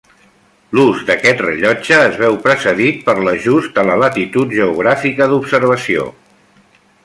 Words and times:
L'ús 0.77 1.01
d'aquest 1.09 1.43
rellotge 1.45 1.99
es 2.05 2.17
veu 2.23 2.39
precedit 2.47 3.05
per 3.09 3.15
l'ajust 3.27 3.77
a 3.83 3.87
la 3.91 3.99
latitud 4.05 4.57
geogràfica 4.61 5.31
d'observació. 5.35 6.09